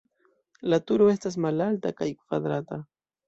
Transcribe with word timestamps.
La 0.73 0.79
turo 0.91 1.09
estas 1.15 1.37
malalta 1.45 1.93
kaj 2.01 2.09
kvadrata. 2.23 2.81